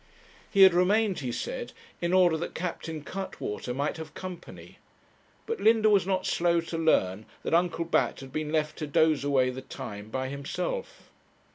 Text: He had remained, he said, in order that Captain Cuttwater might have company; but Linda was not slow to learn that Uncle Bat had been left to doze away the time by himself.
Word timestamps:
He 0.49 0.63
had 0.63 0.73
remained, 0.73 1.19
he 1.19 1.31
said, 1.31 1.73
in 2.01 2.11
order 2.11 2.35
that 2.35 2.55
Captain 2.55 3.03
Cuttwater 3.03 3.71
might 3.71 3.97
have 3.97 4.15
company; 4.15 4.79
but 5.45 5.59
Linda 5.61 5.91
was 5.91 6.07
not 6.07 6.25
slow 6.25 6.59
to 6.59 6.77
learn 6.79 7.27
that 7.43 7.53
Uncle 7.53 7.85
Bat 7.85 8.19
had 8.21 8.31
been 8.33 8.51
left 8.51 8.79
to 8.79 8.87
doze 8.87 9.23
away 9.23 9.51
the 9.51 9.61
time 9.61 10.09
by 10.09 10.29
himself. 10.29 11.11